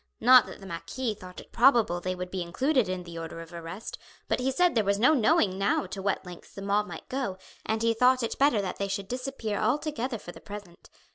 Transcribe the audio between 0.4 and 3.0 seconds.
that the marquis thought it probable they would be included